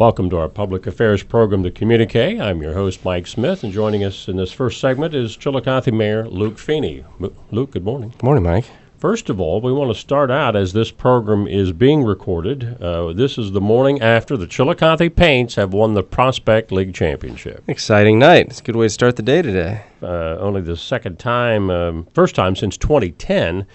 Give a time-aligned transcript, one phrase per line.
[0.00, 2.40] Welcome to our public affairs program, The Communique.
[2.40, 6.26] I'm your host, Mike Smith, and joining us in this first segment is Chillicothe Mayor
[6.26, 7.04] Luke Feeney.
[7.22, 8.08] M- Luke, good morning.
[8.08, 8.64] Good morning, Mike.
[8.96, 12.82] First of all, we want to start out as this program is being recorded.
[12.82, 17.62] Uh, this is the morning after the Chillicothe Paints have won the Prospect League Championship.
[17.68, 18.46] Exciting night.
[18.46, 19.82] It's a good way to start the day today.
[20.02, 23.66] Uh, only the second time, um, first time since 2010,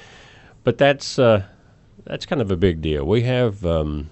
[0.64, 1.44] but that's uh,
[2.03, 3.05] that's kind of a big deal.
[3.05, 4.09] We have, um,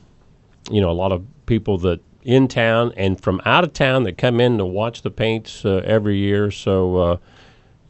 [0.70, 4.18] you know, a lot of people that in town and from out of town that
[4.18, 6.52] come in to watch the paints uh, every year.
[6.52, 7.18] So, uh,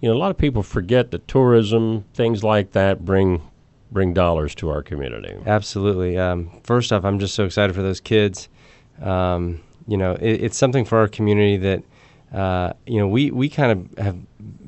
[0.01, 3.41] you know, a lot of people forget that tourism, things like that, bring
[3.91, 5.35] bring dollars to our community.
[5.45, 6.17] Absolutely.
[6.17, 8.49] Um, first off, I'm just so excited for those kids.
[9.01, 11.83] Um, you know, it, it's something for our community that,
[12.33, 14.17] uh, you know, we, we kind of have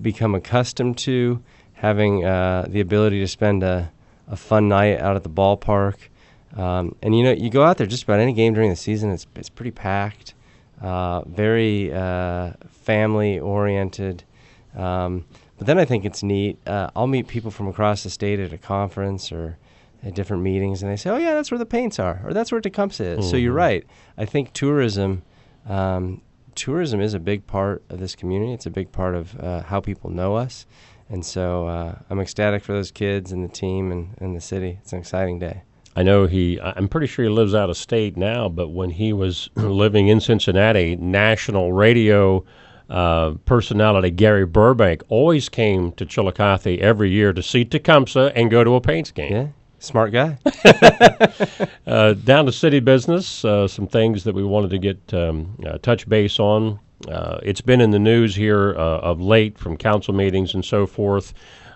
[0.02, 1.42] become accustomed to
[1.74, 3.92] having uh, the ability to spend a,
[4.28, 5.96] a fun night out at the ballpark.
[6.56, 9.12] Um, and, you know, you go out there just about any game during the season,
[9.12, 10.34] it's, it's pretty packed,
[10.82, 14.24] uh, very uh, family oriented.
[14.76, 15.26] Um,
[15.58, 16.58] but then I think it's neat.
[16.68, 19.58] Uh, I'll meet people from across the state at a conference or
[20.04, 22.52] at different meetings, and they say, "Oh yeah, that's where the paints are, or that's
[22.52, 23.30] where Tecumseh is." Mm-hmm.
[23.30, 23.58] So you're Mhm.
[23.58, 23.86] right.
[24.18, 25.24] I think tourism,
[25.68, 26.22] um,
[26.56, 28.52] tourism is a big part of this community.
[28.54, 30.66] It's a big part of uh, how people know us,
[31.10, 34.78] and so uh, I'm ecstatic for those kids and the team and, and the city.
[34.82, 35.64] It's an exciting day.
[35.96, 39.14] I know he, I'm pretty sure he lives out of state now, but when he
[39.14, 42.44] was living in Cincinnati, national radio
[42.90, 48.64] uh, personality Gary Burbank always came to Chillicothe every year to see Tecumseh and go
[48.64, 49.32] to a Paints game.
[49.32, 49.48] Yeah,
[49.80, 50.38] smart guy.
[51.88, 55.78] uh, down to city business, uh, some things that we wanted to get um, uh,
[55.80, 56.80] touch base on.
[57.10, 60.86] Uh, it's been in the news here uh, of late from council meetings and so
[60.86, 61.34] forth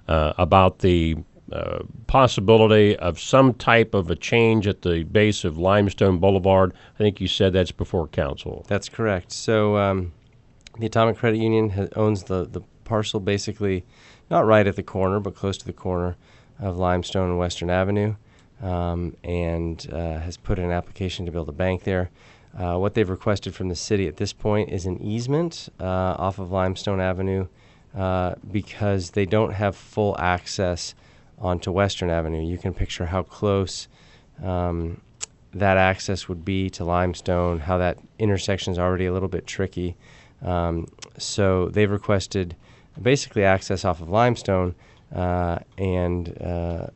[0.07, 1.15] uh, about the
[1.51, 6.73] uh, possibility of some type of a change at the base of Limestone Boulevard.
[6.95, 8.65] I think you said that's before council.
[8.67, 9.31] That's correct.
[9.31, 10.13] So um,
[10.77, 13.85] the Atomic Credit Union ha- owns the, the parcel basically
[14.29, 16.15] not right at the corner, but close to the corner
[16.59, 18.15] of Limestone and Western Avenue,
[18.61, 22.09] um, and uh, has put in an application to build a bank there.
[22.57, 25.83] Uh, what they've requested from the city at this point is an easement uh,
[26.17, 27.47] off of Limestone Avenue
[27.95, 30.95] uh, because they don't have full access
[31.39, 32.45] onto Western Avenue.
[32.45, 33.87] You can picture how close
[34.43, 35.01] um,
[35.53, 39.97] that access would be to Limestone, how that intersection is already a little bit tricky.
[40.41, 42.55] Um, so they've requested
[43.01, 44.75] basically access off of Limestone
[45.13, 46.87] uh, and uh,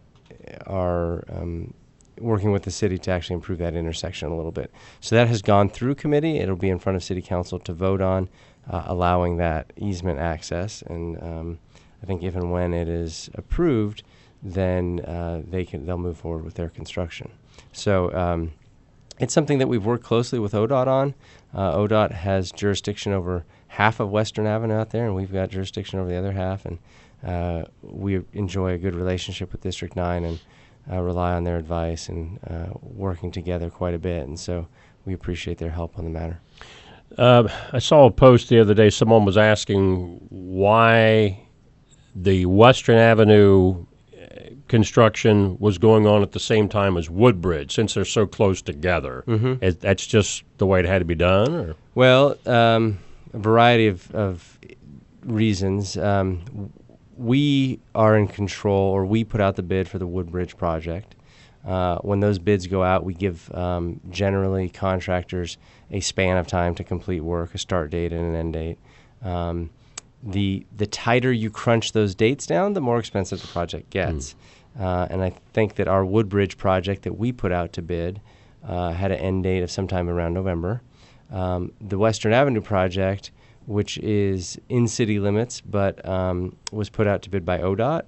[0.67, 1.73] are um,
[2.19, 4.71] working with the city to actually improve that intersection a little bit.
[5.01, 6.37] So that has gone through committee.
[6.37, 8.29] It'll be in front of City Council to vote on
[8.69, 10.83] uh, allowing that easement access.
[10.83, 11.59] And um,
[12.01, 14.03] I think if and when it is approved,
[14.43, 17.31] then uh, they can they'll move forward with their construction.
[17.71, 18.51] So um,
[19.19, 21.15] it's something that we've worked closely with ODOT on.
[21.53, 25.99] Uh, ODOT has jurisdiction over half of Western Avenue out there, and we've got jurisdiction
[25.99, 26.65] over the other half.
[26.65, 26.79] And
[27.25, 30.39] uh, we enjoy a good relationship with District 9 and
[30.91, 34.27] uh, rely on their advice and uh, working together quite a bit.
[34.27, 34.67] And so
[35.05, 36.39] we appreciate their help on the matter.
[37.17, 38.89] Uh, I saw a post the other day.
[38.89, 41.47] Someone was asking why
[42.15, 43.85] the Western Avenue
[44.77, 49.23] construction was going on at the same time as Woodbridge, since they're so close together.
[49.27, 49.61] Mhm.
[49.61, 52.97] Is- that's just the way it had to be done, or Well, um,
[53.33, 54.57] a variety of, of
[55.23, 55.95] reasons.
[55.95, 56.41] Um,
[57.15, 61.13] we are in control, or we put out the bid for the Woodbridge project.
[61.63, 65.57] Uh, when those bids go out, we give um, generally contractors
[65.91, 68.77] a span of time to complete work, a start date and an end date.
[69.23, 69.69] Um,
[70.25, 74.35] the the tighter you crunch those dates down, the more expensive the project gets.
[74.79, 78.21] Uh, and I think that our Woodbridge project that we put out to bid
[78.67, 80.81] uh, had an end date of sometime around November.
[81.31, 83.31] Um, the Western Avenue project,
[83.65, 88.05] which is in city limits but um, was put out to bid by ODOT,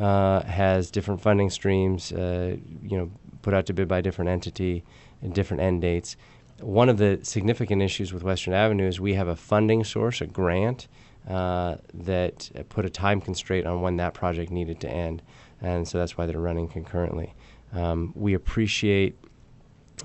[0.00, 2.12] uh, has different funding streams.
[2.12, 3.10] Uh, you know,
[3.42, 4.84] put out to bid by different entity
[5.22, 6.16] and different end dates.
[6.60, 10.26] One of the significant issues with Western Avenue is we have a funding source, a
[10.26, 10.88] grant,
[11.28, 15.22] uh, that put a time constraint on when that project needed to end,
[15.60, 17.34] and so that's why they're running concurrently.
[17.72, 19.16] Um, we appreciate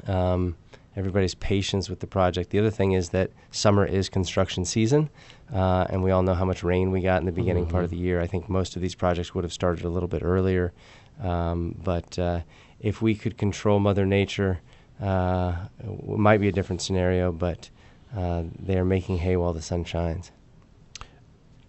[0.07, 0.55] um,
[0.95, 2.50] everybody's patience with the project.
[2.50, 5.09] The other thing is that summer is construction season,
[5.53, 7.89] uh, and we all know how much rain we got in the beginning part of
[7.89, 8.21] the year.
[8.21, 10.73] I think most of these projects would have started a little bit earlier,
[11.21, 12.41] um, but uh,
[12.79, 14.59] if we could control Mother Nature,
[15.01, 17.31] uh, it might be a different scenario.
[17.31, 17.69] But
[18.15, 20.31] uh, they are making hay while the sun shines.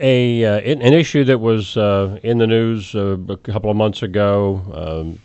[0.01, 4.03] A uh, an, issue that was uh, in the news uh, a couple of months
[4.03, 4.61] ago.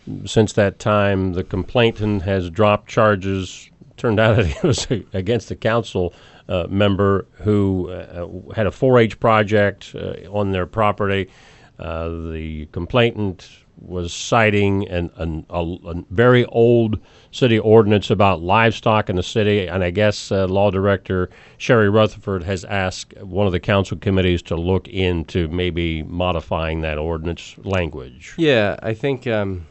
[0.06, 3.69] Um, since that time, the complainant has dropped charges.
[3.98, 6.13] Turned out it was against a council
[6.48, 11.30] uh, member who uh, had a 4-H project uh, on their property.
[11.77, 13.50] The complainant
[13.81, 16.99] was citing an, an, a, a very old
[17.31, 22.43] city ordinance about livestock in the city, and I guess uh, Law Director Sherry Rutherford
[22.43, 28.33] has asked one of the council committees to look into maybe modifying that ordinance language.
[28.37, 29.65] Yeah, I think um,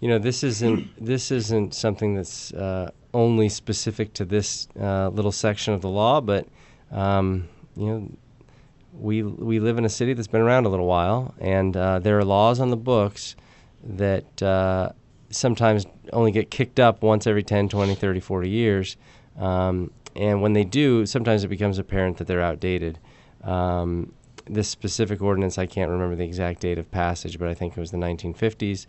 [0.00, 5.32] you know this isn't this isn't something that's uh, only specific to this uh, little
[5.32, 6.46] section of the law, but
[6.90, 8.10] um, you know
[8.98, 12.18] we we live in a city that's been around a little while, and uh, there
[12.18, 13.36] are laws on the books
[13.82, 14.90] that uh,
[15.30, 18.96] sometimes only get kicked up once every 10, 20, 30, 40 years.
[19.38, 22.98] Um, and when they do, sometimes it becomes apparent that they're outdated.
[23.44, 24.12] Um,
[24.48, 27.80] this specific ordinance, I can't remember the exact date of passage, but I think it
[27.80, 28.86] was the 1950s.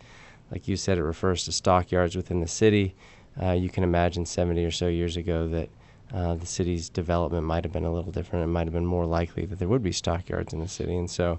[0.50, 2.94] Like you said, it refers to stockyards within the city.
[3.40, 5.68] Uh, you can imagine 70 or so years ago that
[6.12, 8.44] uh, the city's development might have been a little different.
[8.44, 10.96] It might have been more likely that there would be stockyards in the city.
[10.96, 11.38] And so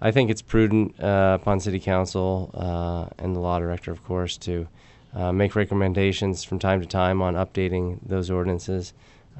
[0.00, 4.36] I think it's prudent uh, upon City Council uh, and the law director, of course,
[4.38, 4.68] to
[5.14, 8.92] uh, make recommendations from time to time on updating those ordinances.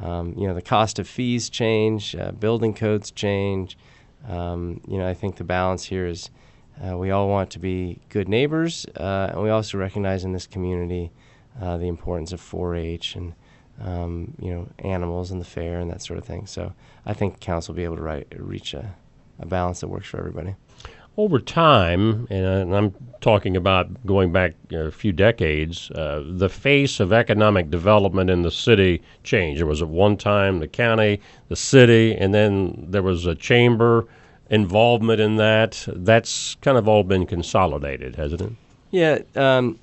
[0.02, 3.78] Um, you know, the cost of fees change, uh, building codes change.
[4.28, 6.30] Um, you know, I think the balance here is
[6.84, 11.12] uh, we all want to be good neighbors, and we also recognize in this community
[11.60, 13.34] the importance of 4-H and
[13.82, 16.46] um, you know, animals and the fair and that sort of thing.
[16.46, 16.72] So
[17.06, 18.94] I think council will be able to write, reach a,
[19.38, 20.54] a balance that works for everybody.
[21.16, 26.48] Over time, and, uh, and I'm talking about going back a few decades, uh, the
[26.48, 29.60] face of economic development in the city changed.
[29.60, 34.08] There was at one time the county, the city, and then there was a chamber
[34.50, 35.86] involvement in that.
[35.86, 38.52] That's kind of all been consolidated, hasn't it?
[38.90, 39.18] Yeah.
[39.36, 39.78] Um,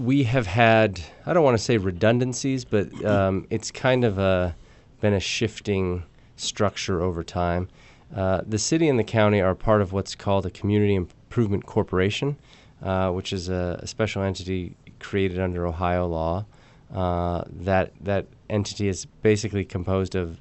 [0.00, 4.56] we have had I don't want to say redundancies, but um, it's kind of a,
[5.00, 6.04] been a shifting
[6.36, 7.68] structure over time.
[8.16, 12.36] Uh, the city and the county are part of what's called a community improvement corporation,
[12.82, 16.44] uh, which is a, a, special entity created under Ohio law.
[16.92, 20.40] Uh, that that entity is basically composed of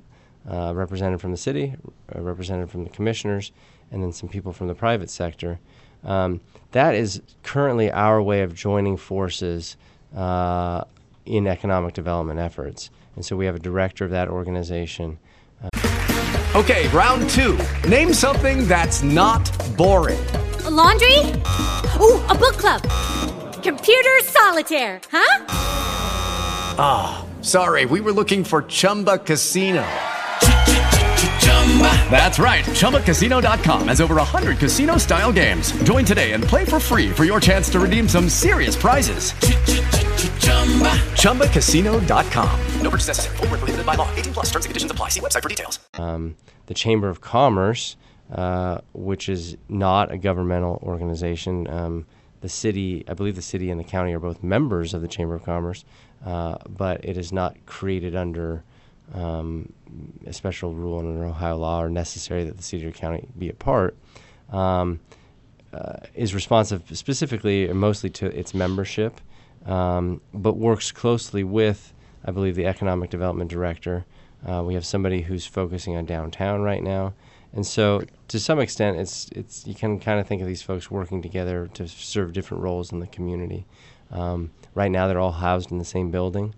[0.49, 1.75] uh, representative from the city,
[2.13, 3.51] a representative from the commissioners,
[3.91, 5.59] and then some people from the private sector.
[6.03, 6.41] Um,
[6.71, 9.75] that is currently our way of joining forces
[10.15, 10.83] uh,
[11.25, 12.89] in economic development efforts.
[13.15, 15.17] And so we have a director of that organization.
[15.63, 17.57] Uh, okay, round two.
[17.87, 20.19] Name something that's not boring.
[20.65, 21.19] A laundry?
[21.99, 22.81] Ooh, a book club.
[23.63, 25.45] Computer solitaire, huh?
[26.81, 29.85] Ah, oh, sorry, we were looking for Chumba Casino.
[32.09, 32.65] That's right.
[32.65, 35.71] ChumbaCasino.com has over 100 casino style games.
[35.83, 39.31] Join today and play for free for your chance to redeem some serious prizes.
[41.13, 42.59] ChumbaCasino.com.
[42.81, 43.37] No purchase necessary.
[43.37, 44.13] Full prohibited by law.
[44.15, 45.09] 18 plus terms and conditions apply.
[45.09, 45.79] See website for details.
[45.93, 47.95] Um, the Chamber of Commerce,
[48.33, 52.07] uh, which is not a governmental organization, um,
[52.41, 55.35] the city, I believe the city and the county are both members of the Chamber
[55.35, 55.85] of Commerce,
[56.25, 58.63] uh, but it is not created under
[59.13, 59.71] um,
[60.25, 63.53] a special rule under Ohio law or necessary that the city or county be a
[63.53, 63.95] part,
[64.51, 64.99] um,
[65.73, 69.21] uh, is responsive specifically or mostly to its membership,
[69.65, 71.93] um, but works closely with,
[72.25, 74.05] I believe, the economic development director.
[74.47, 77.13] Uh, we have somebody who's focusing on downtown right now,
[77.53, 80.89] and so to some extent, it's it's you can kind of think of these folks
[80.89, 83.65] working together to serve different roles in the community.
[84.11, 86.53] Um, right now, they're all housed in the same building.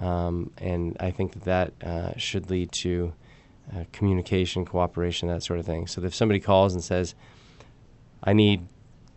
[0.00, 3.14] Um, and I think that that uh, should lead to
[3.74, 5.86] uh, communication, cooperation, that sort of thing.
[5.86, 7.14] So if somebody calls and says,
[8.22, 8.66] "I need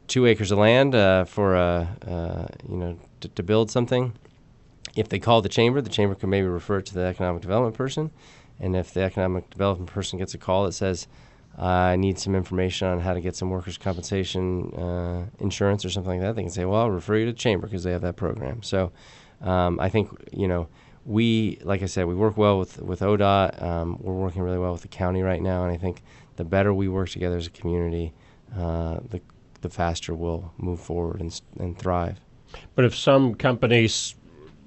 [0.08, 4.14] two acres of land uh, for a, uh, you know to, to, build something,"
[4.96, 7.76] if they call the chamber, the chamber can maybe refer it to the economic development
[7.76, 8.12] person,
[8.60, 11.08] and if the economic development person gets a call that says,
[11.58, 16.14] "I need some information on how to get some workers' compensation uh, insurance or something
[16.14, 18.02] like that," they can say, "Well, I'll refer you to the chamber because they have
[18.02, 18.94] that program." So
[19.41, 20.67] um, I think you know
[21.05, 23.62] we, like I said, we work well with with ODOT.
[23.63, 26.01] Um, we're working really well with the county right now, and I think
[26.36, 28.13] the better we work together as a community,
[28.58, 29.22] uh, the
[29.62, 32.19] the faster we'll move forward and and thrive.
[32.75, 34.15] But if some companies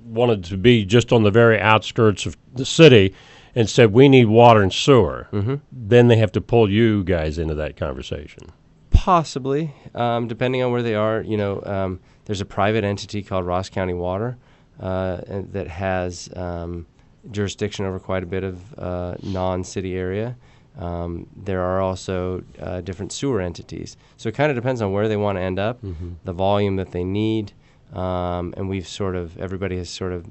[0.04, 3.14] wanted to be just on the very outskirts of the city
[3.54, 5.54] and said we need water and sewer, Mm-hmm.
[5.70, 8.48] then they have to pull you guys into that conversation.
[8.90, 11.22] Possibly, um, depending on where they are.
[11.22, 14.36] You know, um, there's a private entity called Ross County Water
[14.82, 16.86] that has um,
[17.30, 20.36] jurisdiction over quite a bit of uh, non-city area.
[20.78, 25.06] Um, there are also uh, different sewer entities, so it kind of depends on where
[25.06, 25.80] they want to end up,
[26.24, 27.52] the volume that they need,
[27.92, 30.26] um, and we've sort of everybody has sort of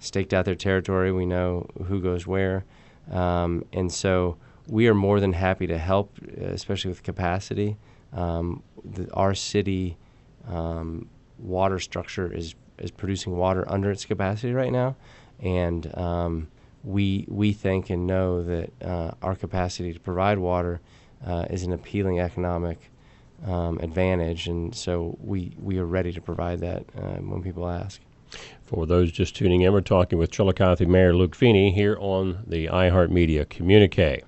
[0.00, 1.12] staked out their territory.
[1.12, 2.64] We know who goes where,
[3.12, 4.36] um, and so
[4.66, 7.76] we are more than happy to help, uh, especially with capacity.
[8.12, 9.96] Um, the, our city
[10.48, 14.96] um, water structure is is producing water under its capacity right now,
[15.40, 16.48] and um,
[16.84, 20.80] we we think and know that uh, our capacity to provide water
[21.26, 22.90] uh, is an appealing economic
[23.44, 28.00] um, advantage, and so we we are ready to provide that uh, when people ask.
[28.64, 32.66] For those just tuning in, we're talking with Chillicothe Mayor Luke Feeney here on the
[32.66, 34.22] iHeartMedia Communique.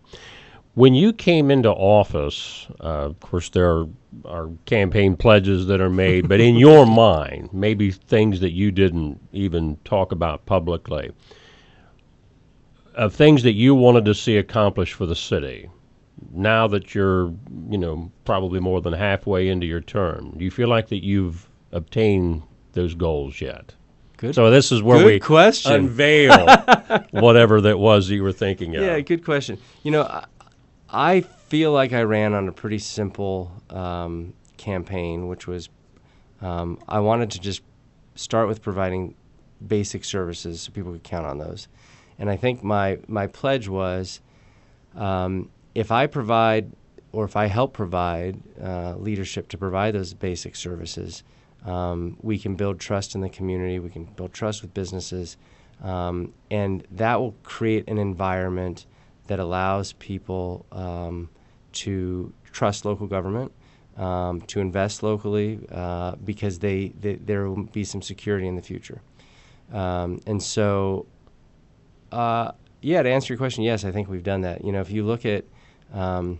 [0.79, 3.87] When you came into office, uh, of course, there are,
[4.25, 9.19] are campaign pledges that are made, but in your mind, maybe things that you didn't
[9.33, 11.11] even talk about publicly,
[12.95, 15.69] of things that you wanted to see accomplished for the city.
[16.31, 17.35] Now that you're,
[17.69, 21.49] you know, probably more than halfway into your term, do you feel like that you've
[21.73, 22.45] obtained
[22.75, 23.75] those goals yet?
[24.17, 24.37] Good.
[24.37, 25.73] So this is where Good we question.
[25.73, 26.47] unveil
[27.11, 28.85] whatever that was that you were thinking of.
[28.85, 29.59] Yeah, good question.
[29.85, 30.25] You know,
[30.91, 35.71] I, feel like I ran on a pretty simple um, campaign, which was
[36.43, 37.63] um, I wanted to just
[38.15, 39.15] start with providing
[39.67, 41.69] basic services so people could count on those.
[42.19, 44.21] And I think my, my pledge was
[44.95, 46.71] um, if I provide
[47.13, 51.23] or if I help provide uh, leadership to provide those basic services,
[51.65, 55.39] um, we can build trust in the community, we can build trust with businesses,
[55.83, 58.85] um, and that will create an environment
[59.29, 61.31] that allows people um,
[61.73, 63.53] to trust local government,
[63.97, 68.63] um, to invest locally, uh, because they, they, there will be some security in the
[68.63, 69.01] future.
[69.73, 71.07] Um, and so,
[72.11, 74.65] uh, yeah, to answer your question, yes, I think we've done that.
[74.65, 75.45] You know, if you look at
[75.93, 76.39] um,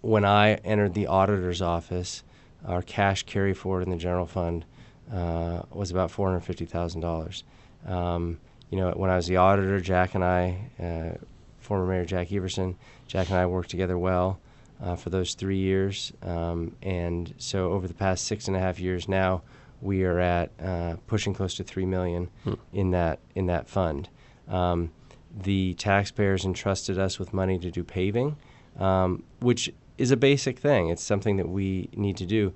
[0.00, 2.22] when I entered the auditor's office,
[2.64, 4.64] our cash carry forward in the general fund
[5.12, 7.44] uh, was about four hundred fifty thousand dollars.
[7.86, 8.38] Um,
[8.70, 11.18] you know, when I was the auditor, Jack and I, uh,
[11.66, 14.38] former Mayor Jack Everson, Jack and I worked together well
[14.82, 18.78] uh, for those three years, um, and so over the past six and a half
[18.78, 19.42] years now,
[19.82, 22.28] we are at uh, pushing close to three million
[22.72, 24.08] in that in that fund.
[24.48, 24.90] Um,
[25.36, 28.36] the taxpayers entrusted us with money to do paving,
[28.78, 30.88] um, which is a basic thing.
[30.88, 32.52] It's something that we need to do.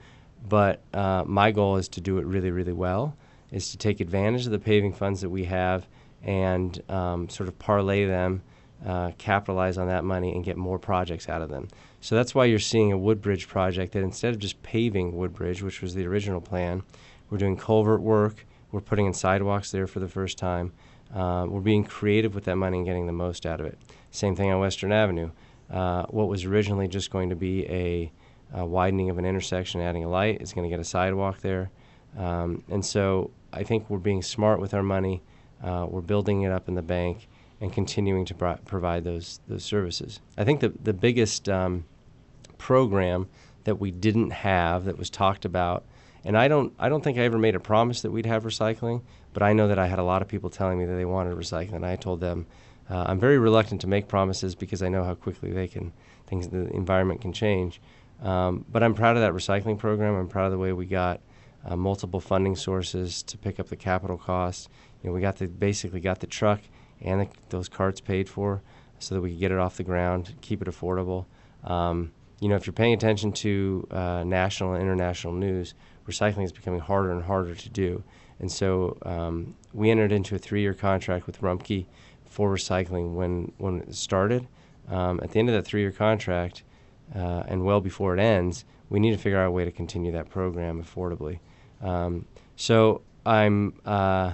[0.49, 3.15] But uh, my goal is to do it really, really well,
[3.51, 5.87] is to take advantage of the paving funds that we have
[6.23, 8.43] and um, sort of parlay them,
[8.87, 11.69] uh, capitalize on that money, and get more projects out of them.
[12.01, 15.83] So that's why you're seeing a Woodbridge project that instead of just paving Woodbridge, which
[15.83, 16.83] was the original plan,
[17.29, 20.73] we're doing culvert work, we're putting in sidewalks there for the first time.
[21.15, 23.79] Uh, we're being creative with that money and getting the most out of it.
[24.13, 25.31] Same thing on Western Avenue.
[25.71, 28.13] Uh, what was originally just going to be a,
[28.55, 31.71] a widening of an intersection, adding a light, is going to get a sidewalk there.
[32.17, 35.23] Um, and so I think we're being smart with our money.
[35.63, 37.29] Uh, we're building it up in the bank
[37.61, 40.21] and continuing to pro- provide those those services.
[40.37, 41.85] I think the the biggest um,
[42.59, 43.29] program
[43.65, 45.85] that we didn't have that was talked about,
[46.25, 49.03] and I don't I don't think I ever made a promise that we'd have recycling,
[49.33, 51.37] but I know that I had a lot of people telling me that they wanted
[51.37, 52.47] recycling, and I told them
[52.89, 55.93] uh, I'm very reluctant to make promises because I know how quickly they can
[56.27, 57.81] things the environment can change.
[58.23, 60.15] Um, but I'm proud of that recycling program.
[60.15, 61.21] I'm proud of the way we got
[61.65, 64.69] uh, multiple funding sources to pick up the capital costs.
[65.03, 66.61] You know, we got the basically got the truck
[67.03, 68.63] and the, those carts paid for,
[68.99, 71.27] so that we could get it off the ground, keep it affordable.
[71.65, 75.75] Um, you know, if you're paying attention to uh, national and international news,
[76.07, 78.03] recycling is becoming harder and harder to do.
[78.39, 81.87] And so um, we entered into a three-year contract with Rumpke
[82.25, 84.47] for recycling when when it started.
[84.89, 86.63] Um, at the end of that three-year contract,
[87.15, 90.11] uh, and well before it ends, we need to figure out a way to continue
[90.13, 91.39] that program affordably.
[91.83, 92.27] Um,
[92.57, 94.33] so I'm uh,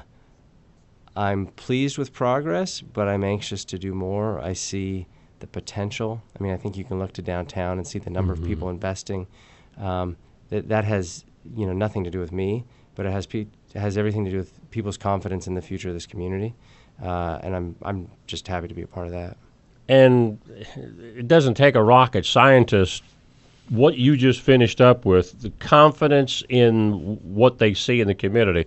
[1.17, 4.39] I'm pleased with progress, but I'm anxious to do more.
[4.41, 5.07] I see
[5.41, 6.23] the potential.
[6.39, 8.39] I mean, I think you can look to downtown and see the number Mhm.
[8.43, 9.27] of people investing.
[9.79, 10.17] Um,
[10.51, 11.25] that that has
[11.57, 14.31] you know nothing to do with me, but it has pe- it has everything to
[14.31, 16.55] do with people's confidence in the future of this community,
[17.03, 19.37] uh, and I'm I'm just happy to be a part of that.
[19.89, 20.39] And
[20.77, 23.03] it doesn't take a rocket scientist.
[23.69, 28.67] What you just finished up with, the confidence in what they see in the community.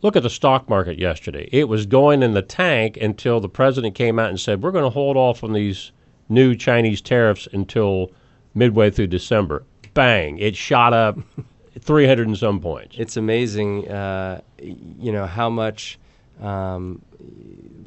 [0.00, 1.48] Look at the stock market yesterday.
[1.50, 4.84] It was going in the tank until the president came out and said, We're going
[4.84, 5.90] to hold off on these
[6.28, 8.12] new Chinese tariffs until
[8.54, 9.64] midway through December.
[9.94, 10.38] Bang!
[10.38, 11.18] It shot up
[11.80, 12.96] 300 and some points.
[12.98, 15.98] It's amazing, uh, you know, how much
[16.40, 17.02] um,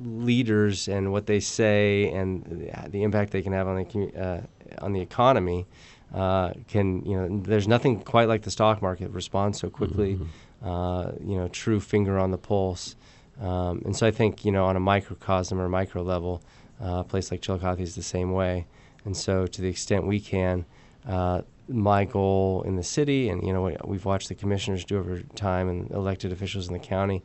[0.04, 4.42] leaders and what they say and the impact they can have on the uh,
[4.80, 5.66] on the economy
[6.14, 10.20] uh, can you know there's nothing quite like the stock market responds so quickly
[10.64, 12.96] uh, you know true finger on the pulse
[13.42, 16.42] um, and so I think you know on a microcosm or micro level
[16.84, 18.66] uh, a place like Chillicothe is the same way
[19.06, 20.66] and so to the extent we can
[21.08, 24.98] uh, my goal in the city and you know what we've watched the commissioners do
[24.98, 27.24] over time and elected officials in the county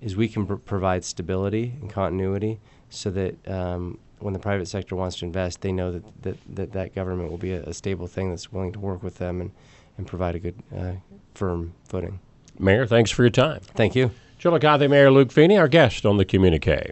[0.00, 2.60] is we can pr- provide stability and continuity
[2.90, 6.72] so that um, when the private sector wants to invest, they know that that, that,
[6.72, 9.50] that government will be a, a stable thing that's willing to work with them and,
[9.98, 10.92] and provide a good, uh,
[11.34, 12.20] firm footing.
[12.58, 13.60] Mayor, thanks for your time.
[13.62, 14.10] Thank you.
[14.38, 16.90] Chillicothe Mayor Luke Feeney, our guest on the Communique.